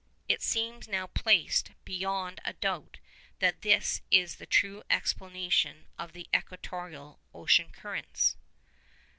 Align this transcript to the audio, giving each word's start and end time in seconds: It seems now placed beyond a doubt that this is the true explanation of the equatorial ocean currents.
It 0.27 0.41
seems 0.41 0.87
now 0.87 1.05
placed 1.05 1.73
beyond 1.85 2.39
a 2.43 2.53
doubt 2.53 2.97
that 3.37 3.61
this 3.61 4.01
is 4.09 4.37
the 4.37 4.47
true 4.47 4.81
explanation 4.89 5.85
of 5.99 6.13
the 6.13 6.27
equatorial 6.35 7.19
ocean 7.35 7.71
currents. 7.71 8.35